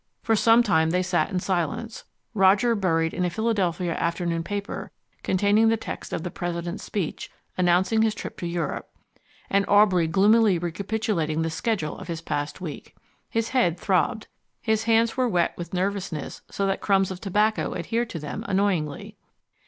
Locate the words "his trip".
8.01-8.35